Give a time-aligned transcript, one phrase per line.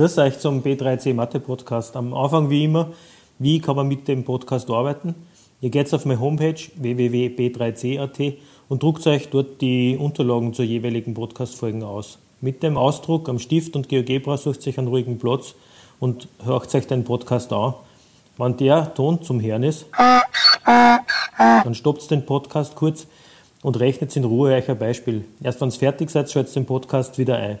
[0.00, 1.94] Grüß euch zum B3C Mathe Podcast.
[1.94, 2.90] Am Anfang wie immer,
[3.38, 5.14] wie kann man mit dem Podcast arbeiten?
[5.60, 8.38] Ihr geht auf meine Homepage www.b3c.at
[8.70, 12.18] und druckt euch dort die Unterlagen zur jeweiligen Podcast-Folgen aus.
[12.40, 15.54] Mit dem Ausdruck am Stift und GeoGebra sucht euch einen ruhigen Platz
[16.00, 17.74] und hört euch den Podcast an.
[18.38, 19.86] Wenn der Ton zum Hören ist,
[20.64, 23.06] dann stoppt den Podcast kurz
[23.62, 25.24] und rechnet in Ruhe euch ein Beispiel.
[25.42, 27.58] Erst wenn es fertig seid, schaltet den Podcast wieder ein.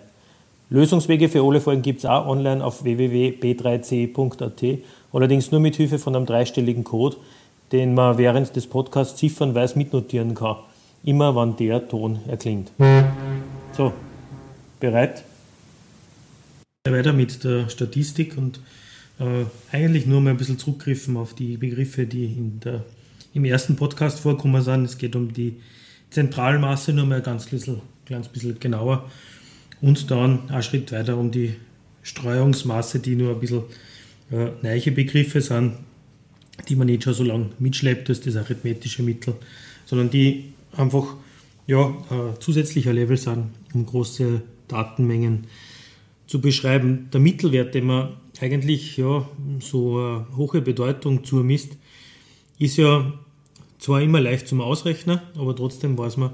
[0.70, 4.78] Lösungswege für alle Folgen gibt es auch online auf www.b3c.at,
[5.12, 7.16] allerdings nur mit Hilfe von einem dreistelligen Code,
[7.72, 10.56] den man während des Podcasts ziffernweise mitnotieren kann.
[11.02, 12.70] Immer wann der Ton erklingt.
[13.72, 13.92] So,
[14.78, 15.24] bereit?
[16.88, 18.58] Weiter mit der Statistik und
[19.18, 22.86] äh, eigentlich nur mal ein bisschen zurückgriffen auf die Begriffe, die in der,
[23.34, 24.86] im ersten Podcast vorkommen sind.
[24.86, 25.56] Es geht um die
[26.08, 29.10] Zentralmasse, nur mal ein ganz bisschen, ganz bisschen genauer
[29.82, 31.54] und dann einen Schritt weiter um die
[32.02, 33.64] Streuungsmasse, die nur ein bisschen
[34.30, 35.74] äh, neue Begriffe sind,
[36.70, 39.34] die man nicht schon so lange mitschleppt, das das arithmetische Mittel,
[39.84, 41.14] sondern die einfach
[41.66, 45.48] ja, äh, zusätzlicher Level sind, um große Datenmengen zu
[46.38, 47.08] beschreiben.
[47.12, 49.28] Der Mittelwert, den man eigentlich ja,
[49.58, 51.76] so eine hohe Bedeutung zumisst,
[52.58, 53.12] ist ja
[53.78, 56.30] zwar immer leicht zum Ausrechnen, aber trotzdem weiß man,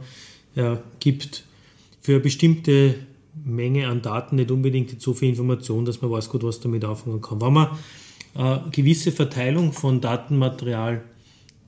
[0.55, 1.45] er gibt
[2.01, 2.97] für eine bestimmte
[3.45, 7.21] Menge an Daten nicht unbedingt so viel Information, dass man weiß gut, was damit anfangen
[7.21, 7.41] kann.
[7.41, 7.69] Wenn man
[8.35, 11.03] eine äh, gewisse Verteilung von Datenmaterial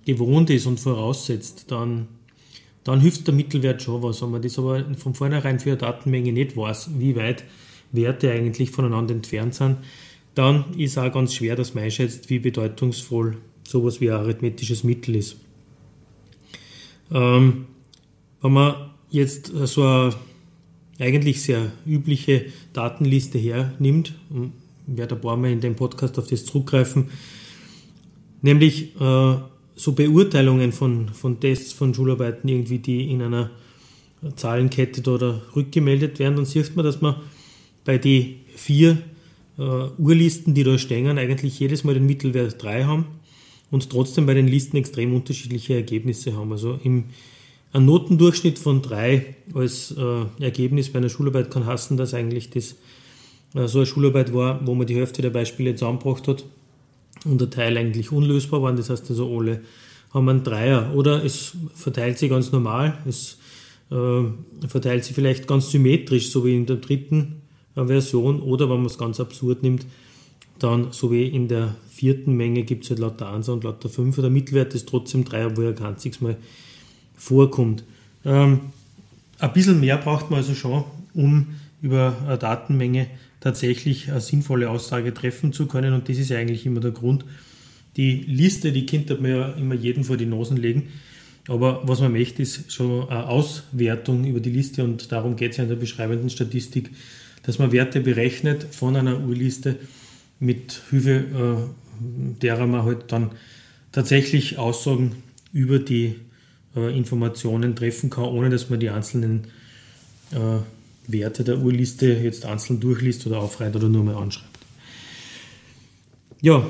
[0.05, 2.09] gewohnt ist und voraussetzt, dann,
[2.85, 4.23] dann hilft der Mittelwert schon was.
[4.23, 7.45] Wenn man das aber von vornherein für eine Datenmenge nicht weiß, wie weit
[7.93, 9.79] Werte eigentlich voneinander entfernt sind,
[10.35, 13.37] dann ist auch ganz schwer, dass man einschätzt, wie bedeutungsvoll
[13.67, 15.37] sowas wie ein arithmetisches Mittel ist.
[17.13, 17.67] Ähm,
[18.41, 20.15] wenn man jetzt so eine
[20.99, 24.15] eigentlich sehr übliche Datenliste hernimmt.
[24.31, 27.09] Ich werde ein paar Mal in dem Podcast auf das zurückgreifen.
[28.43, 29.37] Nämlich äh,
[29.77, 33.51] so Beurteilungen von, von Tests, von Schularbeiten irgendwie, die in einer
[34.35, 37.17] Zahlenkette oder rückgemeldet werden, dann sieht man, dass man
[37.89, 38.99] bei den vier
[39.57, 39.63] äh,
[39.97, 43.07] Urlisten, die da stehen, eigentlich jedes Mal den Mittelwert 3 haben
[43.71, 46.53] und trotzdem bei den Listen extrem unterschiedliche Ergebnisse haben.
[46.53, 47.05] Also im
[47.73, 52.77] ein Notendurchschnitt von drei als äh, Ergebnis bei einer Schularbeit kann heißen, dass eigentlich das
[53.55, 56.45] äh, so eine Schularbeit war, wo man die Hälfte der Beispiele zusammengebracht hat
[57.25, 58.77] und der Teil eigentlich unlösbar waren.
[58.77, 59.63] Das heißt also alle
[60.13, 60.93] haben einen Dreier.
[60.95, 63.39] Oder es verteilt sich ganz normal, es
[63.91, 64.25] äh,
[64.69, 67.38] verteilt sich vielleicht ganz symmetrisch, so wie in der dritten
[67.75, 68.41] Version.
[68.41, 69.87] Oder wenn man es ganz absurd nimmt,
[70.59, 74.17] dann so wie in der vierten Menge gibt es halt lauter 1 und lauter 5.
[74.17, 76.37] Der Mittelwert ist trotzdem 3, obwohl er kein einziges Mal
[77.17, 77.85] vorkommt.
[78.25, 78.61] Ähm,
[79.39, 80.85] ein bisschen mehr braucht man also schon,
[81.15, 81.47] um
[81.81, 83.07] über eine Datenmenge
[83.41, 85.95] tatsächlich eine sinnvolle Aussage treffen zu können.
[85.95, 87.25] Und das ist ja eigentlich immer der Grund.
[87.97, 90.89] Die Liste, die könnte man ja immer jeden vor die Nosen legen.
[91.49, 95.57] Aber was man möchte, ist schon eine Auswertung über die Liste und darum geht es
[95.57, 96.91] ja in der beschreibenden Statistik,
[97.43, 99.77] dass man Werte berechnet von einer Urliste
[100.41, 103.31] mit Hilfe äh, derer man halt dann
[103.93, 105.23] tatsächlich Aussagen
[105.53, 106.17] über die
[106.77, 109.49] äh, Informationen treffen kann, ohne dass man die einzelnen
[110.33, 110.59] äh,
[111.07, 114.59] Werte der Urliste jetzt einzeln durchliest oder aufreiht oder nur mal anschreibt.
[116.41, 116.65] Ja,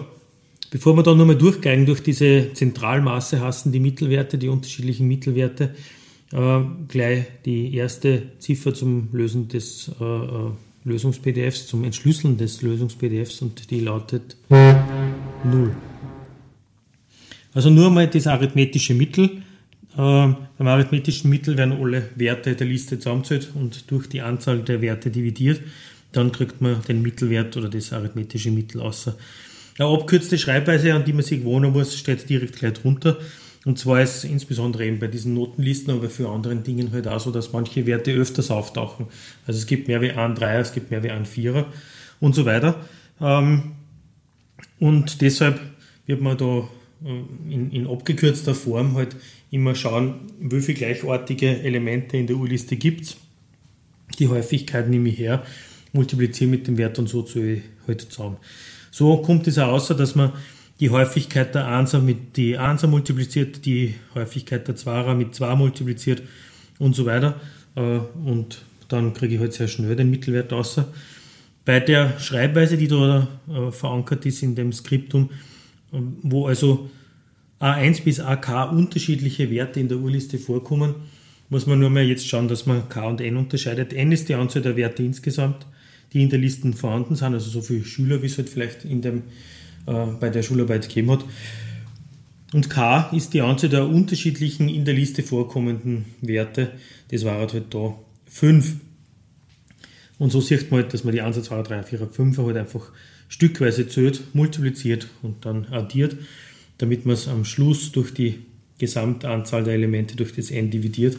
[0.71, 5.75] bevor wir dann nochmal durchgehen durch diese Zentralmaße, hassen die Mittelwerte, die unterschiedlichen Mittelwerte,
[6.33, 10.51] äh, gleich die erste Ziffer zum Lösen des äh, äh
[10.85, 15.77] Lösungs-PDFs, zum Entschlüsseln des Lösungs-PDFs und die lautet 0.
[17.53, 19.43] Also nur mal das arithmetische Mittel
[19.99, 20.37] beim
[20.69, 25.61] arithmetischen Mittel werden alle Werte der Liste zusammengezählt und durch die Anzahl der Werte dividiert.
[26.13, 29.17] Dann kriegt man den Mittelwert oder das arithmetische Mittel außer.
[29.77, 33.17] Eine abkürzte Schreibweise, an die man sich gewohnen muss, steht direkt gleich drunter.
[33.65, 37.31] Und zwar ist insbesondere eben bei diesen Notenlisten, aber für anderen Dingen halt auch so,
[37.31, 39.07] dass manche Werte öfters auftauchen.
[39.47, 41.67] Also es gibt mehr wie ein Dreier, es gibt mehr wie ein Vierer
[42.21, 42.77] und so weiter.
[43.21, 43.73] Ähm,
[44.79, 45.61] und deshalb
[46.07, 46.69] wird man da
[47.05, 49.17] äh, in, in abgekürzter Form halt
[49.51, 53.17] immer schauen, wie viele gleichartige Elemente in der Urliste gibt es.
[54.19, 55.43] Die Häufigkeit nehme ich her,
[55.93, 58.37] multipliziere mit dem Wert und so zu halt zusammen.
[58.91, 60.33] So kommt es auch außer, dass man
[60.81, 66.23] die Häufigkeit der Einser mit die Einser multipliziert, die Häufigkeit der Zwarer mit 2 multipliziert
[66.79, 67.41] und so weiter.
[67.75, 70.89] Äh, und dann kriege ich halt sehr schnell den Mittelwert außer.
[71.65, 75.31] Bei der Schreibweise, die da äh, verankert ist in dem Skriptum,
[75.93, 76.89] ähm, wo also
[77.61, 80.95] A1 bis AK unterschiedliche Werte in der Urliste vorkommen,
[81.51, 83.93] muss man nur mal jetzt schauen, dass man K und N unterscheidet.
[83.93, 85.67] N ist die Anzahl der Werte insgesamt,
[86.13, 89.03] die in der Liste vorhanden sind, also so viele Schüler, wie es halt vielleicht in
[89.03, 89.25] dem,
[89.89, 91.25] äh, bei der Schularbeit gegeben hat.
[92.53, 96.73] Und K ist die Anzahl der unterschiedlichen in der Liste vorkommenden Werte.
[97.11, 97.95] Das war halt, da
[98.27, 98.77] 5.
[100.19, 102.91] Und so sieht man halt, dass man die 1, 2, 3, 4, 5 halt einfach
[103.29, 106.17] stückweise zählt, multipliziert und dann addiert,
[106.79, 108.37] damit man es am Schluss durch die
[108.79, 111.19] Gesamtanzahl der Elemente durch das n dividiert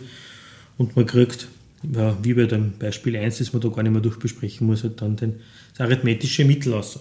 [0.77, 1.47] und man kriegt,
[1.83, 5.15] wie bei dem Beispiel 1, das man da gar nicht mehr durchbesprechen muss, halt dann
[5.17, 6.99] das arithmetische Mittel aus.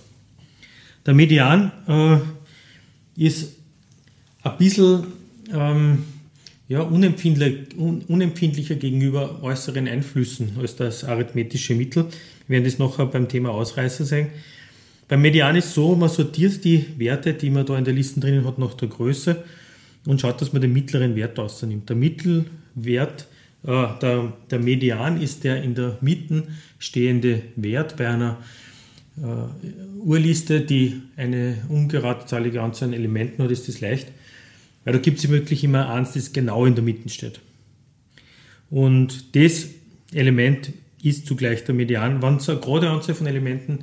[1.09, 2.19] Der Median äh,
[3.17, 3.57] ist
[4.43, 5.07] ein bisschen
[5.51, 6.05] ähm,
[6.69, 12.09] ja, unempfindlicher, unempfindlicher gegenüber äußeren Einflüssen als das arithmetische Mittel.
[12.47, 14.27] Wir werden das nachher beim Thema Ausreißer sehen.
[15.09, 18.45] Beim Median ist so, man sortiert die Werte, die man da in der Liste drinnen
[18.45, 19.43] hat, nach der Größe
[20.05, 21.89] und schaut, dass man den mittleren Wert rausnimmt.
[21.89, 23.29] Der Mittelwert,
[23.65, 26.43] äh, der, der Median ist der in der Mitte
[26.79, 28.37] stehende Wert bei einer
[29.99, 34.09] Urliste, die eine ungeradzahlige Anzahl an Elementen hat, ist das leicht.
[34.85, 37.41] Weil da gibt es wirklich immer eins, das genau in der Mitte steht.
[38.71, 39.67] Und das
[40.13, 40.73] Element
[41.03, 42.23] ist zugleich der Median.
[42.23, 43.81] Wenn es eine gerade Anzahl von Elementen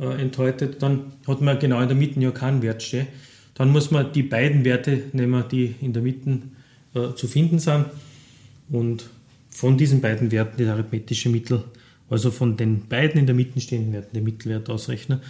[0.00, 3.06] äh, enthält, dann hat man genau in der Mitte ja keinen Wert stehen.
[3.54, 6.42] Dann muss man die beiden Werte nehmen, die in der Mitte
[6.94, 7.86] äh, zu finden sind.
[8.68, 9.08] Und
[9.50, 11.64] von diesen beiden Werten das arithmetische Mittel,
[12.08, 15.20] also von den beiden in der Mitte stehenden Werten, den Mittelwert ausrechnen.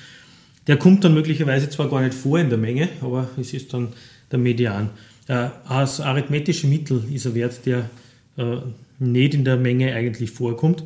[0.67, 3.88] Der kommt dann möglicherweise zwar gar nicht vor in der Menge, aber es ist dann
[4.31, 4.90] der Median.
[5.28, 7.90] Äh, als arithmetische Mittel ist ein Wert, der
[8.37, 8.58] äh,
[8.99, 10.84] nicht in der Menge eigentlich vorkommt.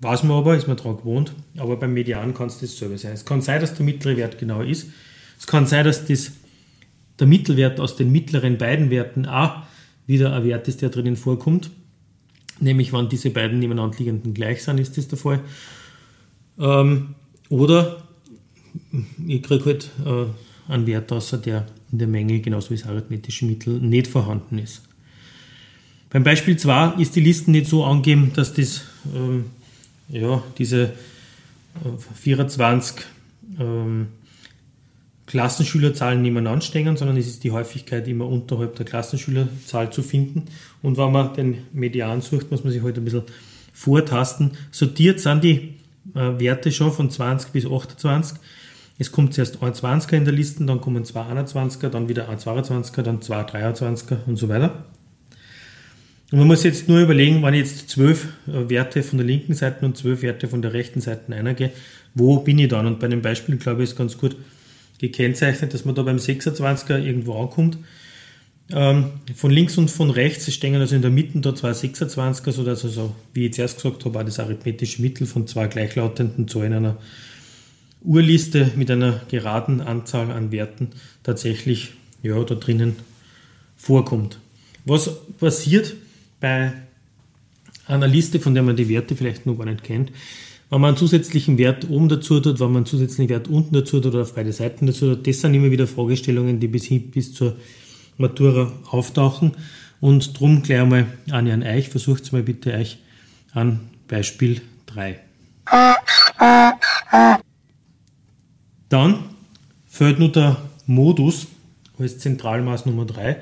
[0.00, 3.12] Weiß man aber, ist man daran gewohnt, aber beim Median kann es dasselbe sein.
[3.12, 4.88] Es kann sein, dass der mittlere Wert genau ist.
[5.38, 6.32] Es kann sein, dass das,
[7.18, 9.62] der Mittelwert aus den mittleren beiden Werten auch
[10.06, 11.70] wieder ein Wert ist, der drinnen vorkommt.
[12.60, 15.40] Nämlich, wenn diese beiden nebeneinander liegenden gleich sind, ist das der Fall.
[16.58, 17.14] Ähm,
[17.48, 18.02] oder
[19.26, 23.46] ich kriege halt äh, einen Wert außer der in der Menge, genauso wie das arithmetische
[23.46, 24.82] Mittel, nicht vorhanden ist.
[26.10, 28.82] Beim Beispiel 2 ist die Liste nicht so angegeben, dass das,
[29.14, 29.46] ähm,
[30.08, 33.04] ja, diese äh, 24
[33.58, 34.08] ähm,
[35.26, 40.44] Klassenschülerzahlen nebeneinander stehen, sondern es ist die Häufigkeit immer unterhalb der Klassenschülerzahl zu finden.
[40.82, 43.22] Und wenn man den Median sucht, muss man sich heute halt ein bisschen
[43.72, 44.52] vortasten.
[44.70, 45.74] Sortiert sind die
[46.14, 48.38] äh, Werte schon von 20 bis 28.
[48.98, 52.38] Es kommt zuerst ein 20er in der Liste, dann kommen zwei 21er, dann wieder ein
[52.38, 54.84] 22er, dann zwei 23er und so weiter.
[56.32, 59.54] Und man muss jetzt nur überlegen, wenn ich jetzt zwölf äh, Werte von der linken
[59.54, 61.72] Seite und zwölf Werte von der rechten Seite eingehe,
[62.14, 62.86] wo bin ich dann?
[62.86, 64.36] Und bei dem Beispiel, glaube ich, ist ganz gut
[64.98, 67.78] gekennzeichnet, dass man da beim 26er irgendwo ankommt.
[68.70, 72.84] Ähm, von links und von rechts stehen also in der Mitte da zwei 26er, sodass
[72.84, 76.96] also, wie ich zuerst gesagt habe, auch das arithmetische Mittel von zwei gleichlautenden Zahlen einer
[78.02, 80.90] Urliste mit einer geraden Anzahl an Werten
[81.22, 81.92] tatsächlich
[82.22, 82.96] ja, da drinnen
[83.76, 84.38] vorkommt.
[84.84, 85.94] Was passiert
[86.40, 86.72] bei
[87.86, 90.10] einer Liste, von der man die Werte vielleicht noch gar nicht kennt,
[90.68, 94.00] wenn man einen zusätzlichen Wert oben dazu tut, wenn man einen zusätzlichen Wert unten dazu
[94.00, 97.32] tut oder auf beide Seiten dazu tut, das sind immer wieder Fragestellungen, die bis, bis
[97.34, 97.56] zur
[98.18, 99.52] Matura auftauchen.
[100.00, 102.98] Und drum gleich einmal an Jan Eich, versucht mal bitte euch
[103.52, 105.20] an Beispiel 3.
[108.88, 109.24] Dann
[109.86, 110.56] fällt nur der
[110.86, 111.46] Modus
[111.98, 113.38] als Zentralmaß Nummer 3.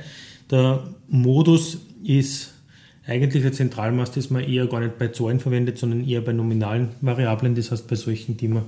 [0.50, 2.53] Der Modus ist
[3.06, 6.90] eigentlich ein Zentralmaß, das man eher gar nicht bei Zahlen verwendet, sondern eher bei nominalen
[7.00, 8.64] Variablen, das heißt bei solchen, die man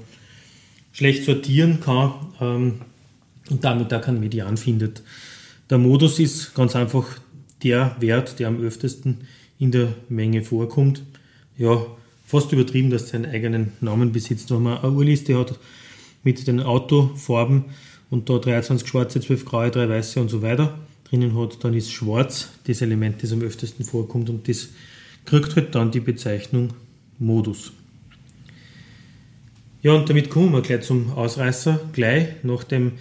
[0.92, 2.74] schlecht sortieren kann ähm,
[3.50, 5.02] und damit da keinen Median findet.
[5.70, 7.06] Der Modus ist ganz einfach
[7.62, 9.18] der Wert, der am öftesten
[9.58, 11.02] in der Menge vorkommt.
[11.56, 11.84] Ja,
[12.26, 14.50] fast übertrieben, dass er einen eigenen Namen besitzt.
[14.50, 15.58] Wenn man eine Urliste hat
[16.22, 17.64] mit den Autofarben
[18.10, 21.92] und da 23 schwarze, 12 graue, 3 weiße und so weiter, drinnen hat, dann ist
[21.92, 24.68] schwarz das Element, das am öftesten vorkommt und das
[25.24, 26.74] kriegt halt dann die Bezeichnung
[27.18, 27.72] Modus.
[29.82, 32.92] Ja, und damit kommen wir gleich zum Ausreißer, gleich nach, dem,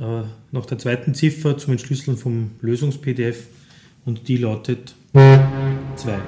[0.00, 3.46] äh, nach der zweiten Ziffer zum Entschlüsseln vom Lösungs-PDF
[4.04, 6.18] und die lautet 2.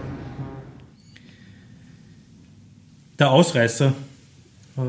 [3.19, 3.93] Der Ausreißer,
[4.77, 4.81] äh,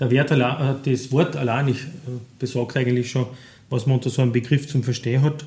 [0.00, 3.26] der Wert, äh, das Wort allein ich, äh, besagt eigentlich schon,
[3.70, 5.44] was man unter so einem Begriff zum Verstehen hat,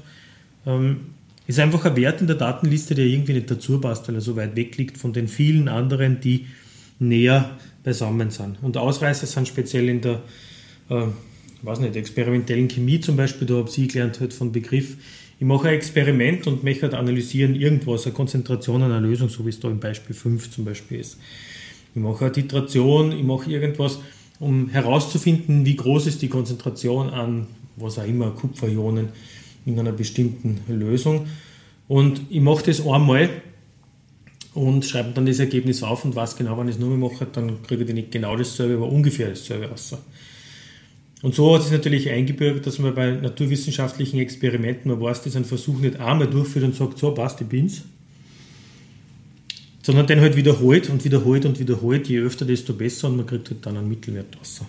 [0.66, 1.02] ähm,
[1.48, 4.36] ist einfach ein Wert in der Datenliste, der irgendwie nicht dazu passt, weil er so
[4.36, 6.48] weit weg liegt von den vielen anderen, die
[7.00, 7.52] näher
[7.84, 8.58] beisammen sind.
[8.62, 10.22] Und Ausreißer sind speziell in der,
[10.90, 11.06] äh,
[11.62, 14.98] weiß nicht, experimentellen Chemie zum Beispiel, da habe ich gelernt halt von Begriff.
[15.40, 19.50] Ich mache ein Experiment und möchte halt analysieren irgendwas, eine Konzentration einer Lösung, so wie
[19.50, 21.18] es da im Beispiel 5 zum Beispiel ist.
[21.96, 24.00] Ich mache eine Titration, ich mache irgendwas,
[24.40, 27.48] um herauszufinden, wie groß ist die Konzentration an,
[27.78, 29.10] was auch immer, Kupferionen
[29.66, 31.28] in einer bestimmten Lösung.
[31.88, 33.30] Und ich mache das einmal
[34.54, 37.62] und schreibe dann das Ergebnis auf und weiß genau, wenn ich es nochmal mache, dann
[37.64, 39.96] kriege ich nicht genau dasselbe, aber ungefähr dasselbe raus.
[41.22, 45.46] Und so hat es natürlich eingebürgert, dass man bei naturwissenschaftlichen Experimenten, man weiß, dass ein
[45.46, 47.84] Versuch nicht einmal durchführt und sagt, so passt, ich bin's,
[49.82, 53.50] sondern den halt wiederholt und wiederholt und wiederholt, je öfter, desto besser und man kriegt
[53.50, 54.62] halt dann einen Mittelwert raus.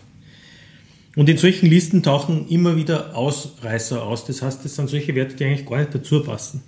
[1.19, 5.35] Und in solchen Listen tauchen immer wieder Ausreißer aus, das heißt, das sind solche Werte,
[5.35, 6.63] die eigentlich gar nicht dazu passen.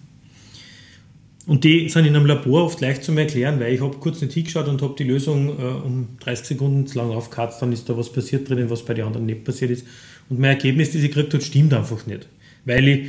[1.47, 4.33] Und die sind in einem Labor oft leicht zu erklären, weil ich habe kurz nicht
[4.33, 7.97] hingeschaut und habe die Lösung äh, um 30 Sekunden zu lang aufgekratzt, dann ist da
[7.97, 9.87] was passiert drinnen, was bei den anderen nicht passiert ist.
[10.29, 12.27] Und mein Ergebnis, das ich gekriegt habe, stimmt einfach nicht,
[12.65, 13.09] weil ich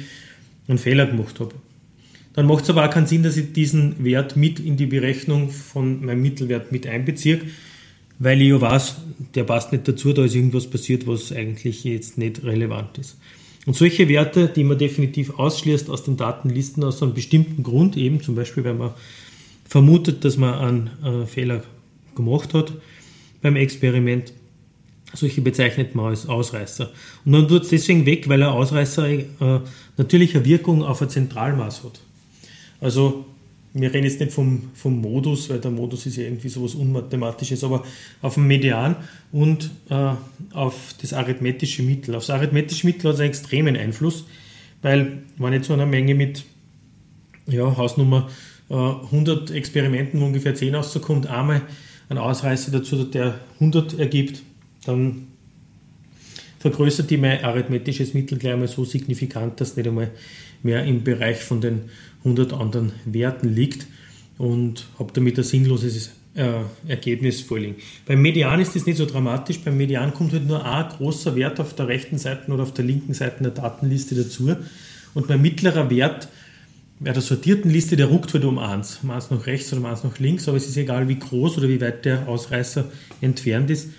[0.67, 1.55] einen Fehler gemacht habe.
[2.33, 5.50] Dann macht es aber auch keinen Sinn, dass ich diesen Wert mit in die Berechnung
[5.50, 7.41] von meinem Mittelwert mit einbeziehe,
[8.22, 8.98] weil ich ja weiß,
[9.34, 13.18] der passt nicht dazu, da ist irgendwas passiert, was eigentlich jetzt nicht relevant ist.
[13.66, 18.22] Und solche Werte, die man definitiv ausschließt aus den Datenlisten aus einem bestimmten Grund, eben
[18.22, 18.92] zum Beispiel, wenn man
[19.68, 21.63] vermutet, dass man einen äh, Fehler
[22.16, 22.74] gemacht hat
[23.42, 24.34] beim Experiment,
[25.13, 26.92] solche bezeichnet man als Ausreißer.
[27.25, 31.84] Und man tut es deswegen weg, weil ein Ausreißer äh, eine Wirkung auf ein Zentralmaß
[31.86, 32.00] hat.
[32.80, 33.25] Also
[33.74, 37.63] wir reden jetzt nicht vom, vom Modus, weil der Modus ist ja irgendwie sowas Unmathematisches,
[37.63, 37.84] aber
[38.22, 38.98] auf dem Median
[39.32, 40.13] und äh,
[40.54, 42.16] auf das arithmetische Mittel.
[42.16, 44.25] Auf das arithmetische Mittel hat es einen extremen Einfluss,
[44.82, 46.44] weil wenn ich zu einer Menge mit
[47.48, 48.30] ja, Hausnummer
[48.70, 51.62] äh, 100 Experimenten, wo ungefähr 10 rauskommt, einmal
[52.10, 54.42] ein Ausreißer dazu, der 100 ergibt,
[54.86, 55.28] dann
[56.60, 60.12] vergrößert die mein arithmetisches Mittel gleich einmal so signifikant, dass nicht einmal
[60.63, 61.89] mehr im Bereich von den
[62.20, 63.88] 100 anderen Werten liegt
[64.38, 67.75] und habe damit ein sinnloses äh, Ergebnis vorliegen.
[68.06, 69.60] Beim Median ist das nicht so dramatisch.
[69.60, 72.86] Beim Median kommt halt nur ein großer Wert auf der rechten Seite oder auf der
[72.86, 74.56] linken Seite der Datenliste dazu.
[75.13, 76.30] Und mein mittlerer Wert
[77.03, 79.00] bei der sortierten Liste, der ruckt halt um 1.
[79.01, 81.58] Um 1 nach rechts oder um 1 nach links, aber es ist egal, wie groß
[81.58, 82.86] oder wie weit der Ausreißer
[83.22, 83.89] entfernt ist.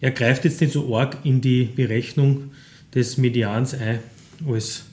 [0.00, 2.50] Er greift jetzt nicht so arg in die Berechnung
[2.94, 4.00] des Medians ein
[4.46, 4.84] als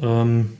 [0.00, 0.50] ähm,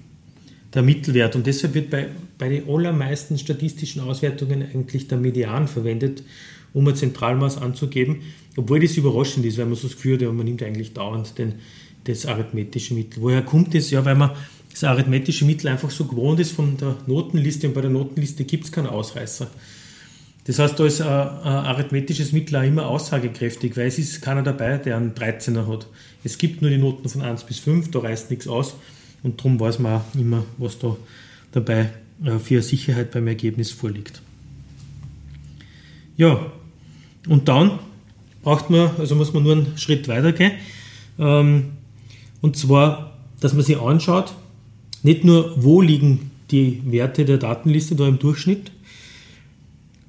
[0.74, 1.36] der Mittelwert.
[1.36, 2.08] Und deshalb wird bei,
[2.38, 6.22] bei den allermeisten statistischen Auswertungen eigentlich der Median verwendet,
[6.72, 8.20] um ein Zentralmaß anzugeben,
[8.56, 11.54] obwohl das überraschend ist, weil man so das Gefühl hat, man nimmt eigentlich dauernd den,
[12.04, 13.22] das arithmetische Mittel.
[13.22, 13.90] Woher kommt das?
[13.90, 14.30] Ja, weil man
[14.70, 18.64] das arithmetische Mittel einfach so gewohnt ist von der Notenliste und bei der Notenliste gibt
[18.64, 19.48] es keinen Ausreißer.
[20.44, 24.78] Das heißt, da ist ein arithmetisches Mittel auch immer aussagekräftig, weil es ist keiner dabei,
[24.78, 25.86] der einen 13er hat.
[26.24, 28.74] Es gibt nur die Noten von 1 bis 5, da reißt nichts aus.
[29.22, 30.96] Und darum weiß man auch immer, was da
[31.52, 31.90] dabei
[32.24, 34.22] äh, für Sicherheit beim Ergebnis vorliegt.
[36.16, 36.52] Ja,
[37.28, 37.78] und dann
[38.42, 40.52] braucht man, also muss man nur einen Schritt weiter gehen.
[41.18, 41.72] Ähm,
[42.40, 44.32] und zwar, dass man sich anschaut,
[45.02, 48.70] nicht nur, wo liegen die Werte der Datenliste da im Durchschnitt,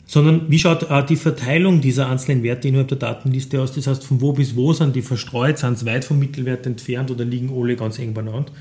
[0.06, 3.72] sondern wie schaut auch die Verteilung dieser einzelnen Werte innerhalb der Datenliste aus?
[3.74, 7.12] Das heißt, von wo bis wo sind die verstreut, sind sie weit vom Mittelwert entfernt
[7.12, 8.52] oder liegen alle ganz eng beieinander?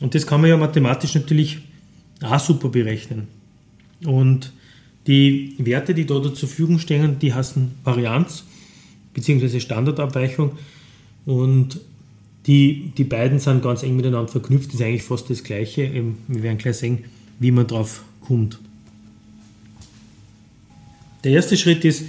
[0.00, 1.58] Und das kann man ja mathematisch natürlich
[2.22, 3.28] auch super berechnen.
[4.04, 4.52] Und
[5.06, 8.44] die Werte, die da zur Verfügung stehen, die heißen Varianz
[9.12, 9.60] bzw.
[9.60, 10.52] Standardabweichung.
[11.26, 11.80] Und
[12.46, 14.68] die, die beiden sind ganz eng miteinander verknüpft.
[14.68, 15.90] Das ist eigentlich fast das Gleiche.
[16.28, 17.04] Wir werden gleich sehen,
[17.38, 18.58] wie man drauf kommt.
[21.22, 22.04] Der erste Schritt ist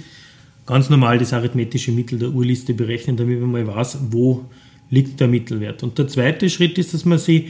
[0.66, 4.44] ganz normal das arithmetische Mittel der Urliste berechnen, damit man mal weiß, wo
[4.90, 5.82] liegt der Mittelwert.
[5.82, 7.46] Und der zweite Schritt ist, dass man sich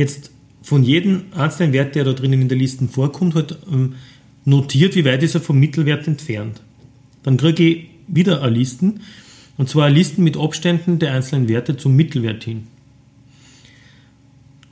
[0.00, 0.30] jetzt
[0.62, 3.94] von jedem einzelnen Wert, der da drinnen in der Liste vorkommt, halt ähm,
[4.44, 6.60] notiert, wie weit ist er vom Mittelwert entfernt.
[7.22, 9.00] Dann kriege ich wieder eine Listen,
[9.56, 12.66] und zwar Listen mit Abständen der einzelnen Werte zum Mittelwert hin.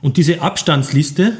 [0.01, 1.37] Und diese Abstandsliste,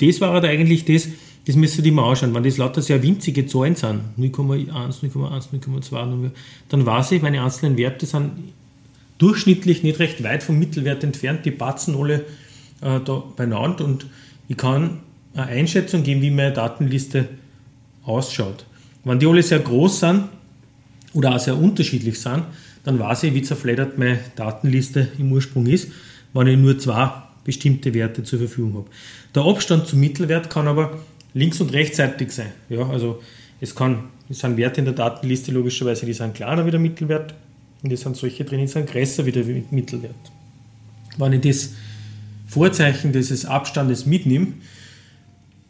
[0.00, 1.08] das war halt eigentlich das,
[1.46, 6.30] das müsst ihr mal anschauen, wenn das lauter sehr winzige Zahlen sind, 0,1, 0,1, 0,2,
[6.68, 8.30] dann weiß ich, meine einzelnen Werte sind
[9.18, 12.24] durchschnittlich nicht recht weit vom Mittelwert entfernt, die patzen alle
[12.80, 14.06] äh, da benannt und
[14.48, 14.98] ich kann
[15.34, 17.28] eine Einschätzung geben, wie meine Datenliste
[18.04, 18.64] ausschaut.
[19.04, 20.24] Wenn die alle sehr groß sind
[21.12, 22.44] oder auch sehr unterschiedlich sind,
[22.84, 25.90] dann weiß ich, wie zerfleddert meine Datenliste im Ursprung ist,
[26.32, 27.10] wenn ich nur zwei
[27.44, 28.86] bestimmte Werte zur Verfügung habe.
[29.34, 30.98] Der Abstand zum Mittelwert kann aber
[31.34, 32.52] links- und rechtsseitig sein.
[32.68, 33.20] Ja, also
[33.60, 37.34] es kann Das sind Werte in der Datenliste logischerweise, die sind kleiner wie der Mittelwert.
[37.82, 40.14] Und das sind solche drin, die sind größer wie der Mittelwert.
[41.18, 41.70] Wenn ich das
[42.56, 44.54] Vorzeichen dieses Abstandes mitnehme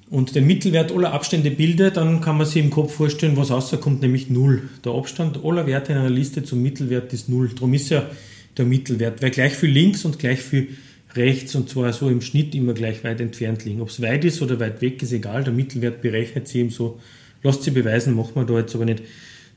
[0.08, 4.02] und den Mittelwert aller Abstände bilde, dann kann man sich im Kopf vorstellen, was rauskommt,
[4.02, 4.62] nämlich 0.
[4.84, 7.48] Der Abstand aller Werte in einer Liste zum Mittelwert ist 0.
[7.56, 8.08] Darum ist ja
[8.56, 10.76] der Mittelwert, weil gleich viel links und gleich viel
[11.16, 13.80] rechts und zwar so im Schnitt immer gleich weit entfernt liegen.
[13.80, 15.42] Ob es weit ist oder weit weg, ist egal.
[15.42, 17.00] Der Mittelwert berechnet sie eben so.
[17.42, 19.02] Lasst sie beweisen, machen wir da jetzt aber nicht,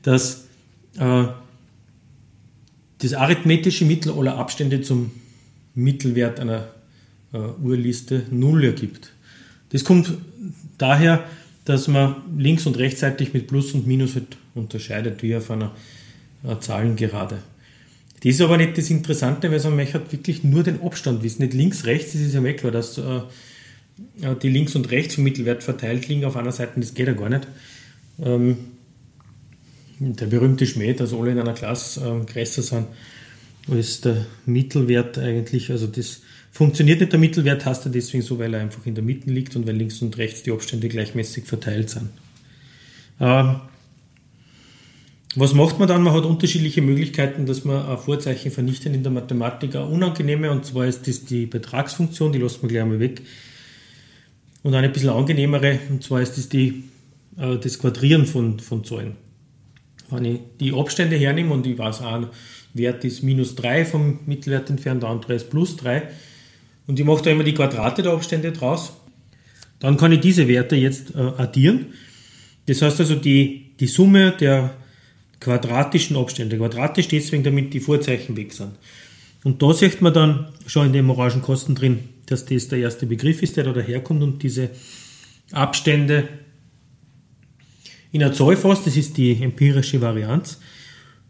[0.02, 0.48] dass
[0.98, 1.26] äh,
[2.98, 5.12] das arithmetische Mittel aller Abstände zum
[5.76, 6.66] Mittelwert einer
[7.32, 9.12] äh, Urliste 0 ergibt.
[9.70, 10.12] Das kommt
[10.78, 11.24] daher,
[11.64, 15.74] dass man links- und rechtsseitig mit Plus und Minus halt unterscheidet, wie auf einer
[16.44, 17.38] äh, Zahlengerade.
[18.22, 21.42] Das ist aber nicht das Interessante, weil man möchte wirklich nur den Abstand wissen.
[21.42, 23.20] Nicht links, rechts, das ist ja klar, dass äh,
[24.42, 27.28] die links und rechts vom Mittelwert verteilt liegen auf einer Seite, das geht ja gar
[27.28, 27.46] nicht.
[28.22, 28.56] Ähm,
[29.98, 32.86] der berühmte Schmäh, dass alle in einer Klasse äh, größer sind
[33.70, 35.70] als der Mittelwert eigentlich.
[35.70, 37.12] Also das funktioniert nicht.
[37.12, 39.76] Der Mittelwert heißt er deswegen so, weil er einfach in der Mitte liegt und weil
[39.76, 42.10] links und rechts die Abstände gleichmäßig verteilt sind.
[43.20, 43.56] Ähm,
[45.36, 46.02] was macht man dann?
[46.02, 49.76] Man hat unterschiedliche Möglichkeiten, dass man ein Vorzeichen vernichtet in der Mathematik.
[49.76, 53.22] Eine unangenehme, und zwar ist das die Betragsfunktion, die lässt man gleich einmal weg.
[54.62, 56.84] Und eine bisschen angenehmere, und zwar ist das die,
[57.38, 59.16] äh, das Quadrieren von, von Zahlen.
[60.10, 62.26] Wenn ich die Abstände hernehme und ich weiß, ein
[62.74, 66.08] Wert ist minus 3 vom Mittelwert entfernt, der andere ist plus 3,
[66.90, 68.92] und ich mache da immer die Quadrate der Abstände draus,
[69.78, 71.94] dann kann ich diese Werte jetzt äh, addieren.
[72.66, 74.74] Das heißt also, die, die Summe der
[75.38, 76.58] quadratischen Abstände.
[76.58, 78.72] Quadratisch deswegen, damit die Vorzeichen weg sind.
[79.44, 83.40] Und da sieht man dann schon in den Orangenkosten drin, dass das der erste Begriff
[83.40, 84.70] ist, der da daherkommt und diese
[85.52, 86.28] Abstände
[88.10, 90.58] in einer Zahl fasst, das ist die empirische Varianz.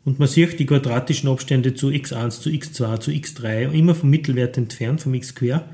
[0.04, 4.56] Und man sieht die quadratischen Abstände zu x1, zu x2, zu x3 immer vom Mittelwert
[4.56, 5.64] entfernt, vom x quer.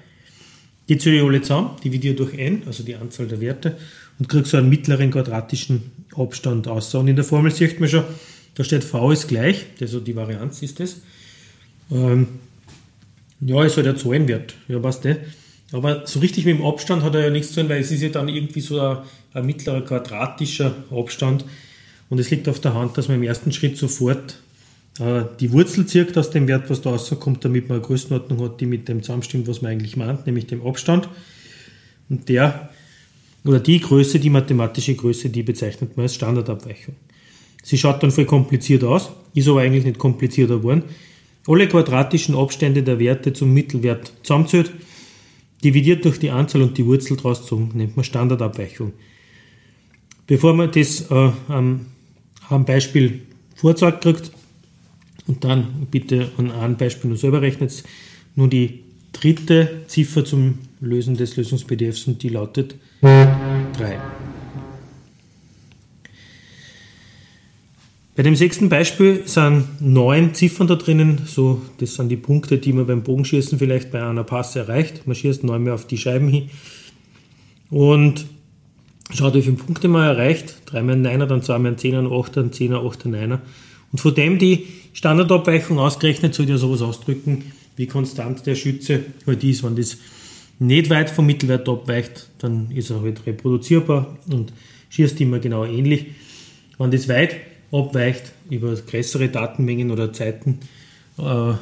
[0.88, 3.76] Die zähle ich alle zusammen, dividiere durch n, also die Anzahl der Werte,
[4.18, 6.94] und kriege so einen mittleren quadratischen Abstand aus.
[6.94, 8.04] Und in der Formel sieht man schon,
[8.54, 10.96] da steht v ist gleich, also die Varianz ist das.
[11.90, 12.26] Ähm,
[13.40, 15.16] ja, ist halt der Zahlenwert, ja, passt eh.
[15.72, 18.02] Aber so richtig mit dem Abstand hat er ja nichts zu tun, weil es ist
[18.02, 18.98] ja dann irgendwie so ein,
[19.34, 21.44] ein mittlerer quadratischer Abstand.
[22.08, 24.38] Und es liegt auf der Hand, dass man im ersten Schritt sofort
[25.00, 28.60] äh, die Wurzel zirkt aus dem Wert, was da rauskommt, damit man eine Größenordnung hat,
[28.60, 31.08] die mit dem zusammenstimmt, was man eigentlich meint, nämlich dem Abstand.
[32.08, 32.70] Und der
[33.44, 36.96] oder die Größe, die mathematische Größe, die bezeichnet man als Standardabweichung.
[37.62, 40.84] Sie schaut dann voll kompliziert aus, ist aber eigentlich nicht komplizierter geworden.
[41.46, 44.72] Alle quadratischen Abstände der Werte zum Mittelwert zusammenzählt,
[45.62, 48.92] dividiert durch die Anzahl und die Wurzel draus gezogen, nennt man Standardabweichung.
[50.26, 51.86] Bevor man das äh, am,
[52.48, 53.22] am Beispiel
[53.54, 54.30] vorzeigt kriegt,
[55.26, 57.82] und dann bitte an einem Beispiel nur selber rechnet,
[58.36, 64.00] nur die dritte Ziffer zum Lösen des Lösungs-PDFs und die lautet 3.
[68.14, 72.72] Bei dem sechsten Beispiel sind neun Ziffern da drinnen, so, das sind die Punkte, die
[72.72, 75.06] man beim Bogenschießen vielleicht bei einer Passe erreicht.
[75.06, 76.48] Man schießt neunmal auf die Scheiben hin.
[77.68, 78.26] Und
[79.14, 80.62] schaut, wie viele Punkte man erreicht.
[80.66, 83.40] Dreimal ein Neiner, dann zweimal ein Zehner, ein Achter, ein Zehner, Achter, Neiner.
[83.92, 89.44] Und von dem die Standardabweichung ausgerechnet, soll ja sowas ausdrücken, wie konstant der Schütze halt
[89.44, 89.62] ist.
[89.62, 89.98] Wenn das
[90.58, 94.52] nicht weit vom Mittelwert abweicht, dann ist er halt reproduzierbar und
[94.88, 96.06] schießt immer genau ähnlich.
[96.78, 97.36] Wenn das weit
[97.72, 100.60] abweicht, über größere Datenmengen oder Zeiten
[101.18, 101.52] äh,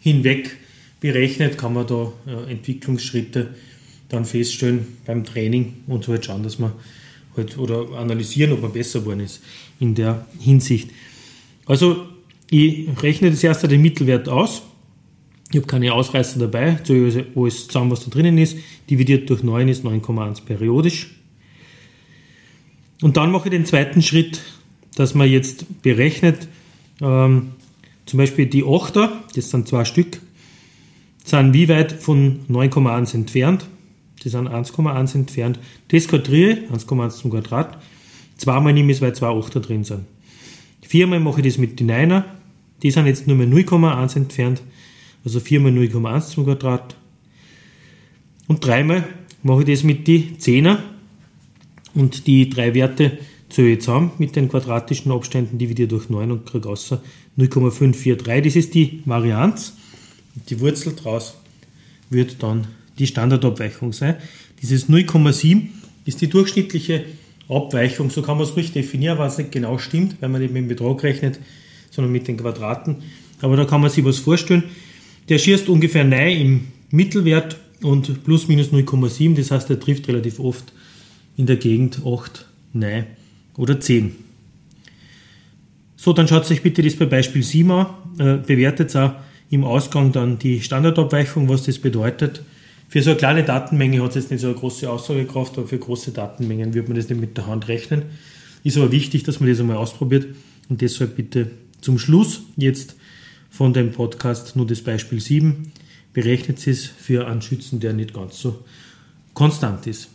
[0.00, 0.56] hinweg
[1.00, 3.48] berechnet, kann man da äh, Entwicklungsschritte
[4.12, 6.72] dann feststellen beim Training und halt schauen, dass man
[7.36, 9.42] halt oder analysieren, ob man besser geworden ist
[9.80, 10.90] in der Hinsicht.
[11.66, 12.06] Also
[12.50, 14.62] ich rechne das erste den Mittelwert aus
[15.52, 18.56] ich habe keine Ausreißer dabei, so alles zusammen, was da drinnen ist.
[18.88, 21.10] Dividiert durch 9 ist 9,1 periodisch.
[23.02, 24.40] Und dann mache ich den zweiten Schritt,
[24.94, 26.48] dass man jetzt berechnet,
[27.02, 27.50] ähm,
[28.06, 30.22] zum Beispiel die 8er, das sind zwei Stück,
[31.22, 33.66] sind wie weit von 9,1 entfernt.
[34.24, 35.58] Die sind 1,1 entfernt.
[35.88, 37.78] Das quadriere, 1,1 zum Quadrat.
[38.36, 40.04] Zweimal nehme ich es, weil zwei Achter drin sind.
[40.82, 42.24] Viermal mache ich das mit den 9er.
[42.82, 44.62] Die sind jetzt nur mehr 0,1 entfernt
[45.24, 46.96] also 4 mal 0,1 zum Quadrat.
[48.48, 49.06] Und dreimal
[49.42, 50.82] mache ich das mit die Zehner
[51.94, 56.46] und die drei Werte zähle ich zusammen mit den quadratischen Abständen, dividiere durch 9 und
[56.46, 57.02] kriege außer
[57.36, 58.44] 0,543.
[58.44, 59.76] Das ist die Varianz.
[60.34, 61.36] Und die Wurzel daraus
[62.08, 62.66] wird dann
[62.98, 64.16] die Standardabweichung sein.
[64.60, 65.68] Dieses 0,7
[66.04, 67.04] ist die durchschnittliche
[67.48, 70.62] Abweichung, so kann man es ruhig definieren, was nicht genau stimmt, weil man nicht mit
[70.62, 71.38] dem Betrag rechnet,
[71.90, 72.96] sondern mit den Quadraten.
[73.40, 74.64] Aber da kann man sich was vorstellen.
[75.28, 80.38] Der schießt ungefähr nein im Mittelwert und plus minus 0,7, das heißt, er trifft relativ
[80.38, 80.72] oft
[81.36, 83.06] in der Gegend 8, nein
[83.56, 84.14] oder 10.
[85.96, 87.86] So, dann schaut euch bitte das bei Beispiel 7 an,
[88.18, 89.12] äh, bewertet auch
[89.50, 92.42] im Ausgang dann die Standardabweichung, was das bedeutet.
[92.92, 95.78] Für so eine kleine Datenmenge hat es jetzt nicht so eine große Aussagekraft, aber für
[95.78, 98.02] große Datenmengen wird man das nicht mit der Hand rechnen.
[98.64, 100.26] Ist aber wichtig, dass man das einmal ausprobiert
[100.68, 102.96] und deshalb bitte zum Schluss jetzt
[103.48, 105.72] von dem Podcast nur das Beispiel 7.
[106.12, 108.62] Berechnet es für einen Schützen, der nicht ganz so
[109.32, 110.10] konstant ist.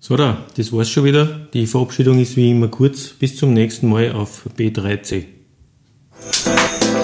[0.00, 1.48] So, da, das war's schon wieder.
[1.54, 3.08] Die Verabschiedung ist wie immer kurz.
[3.08, 5.24] Bis zum nächsten Mal auf B3C.
[6.20, 6.99] Thank you.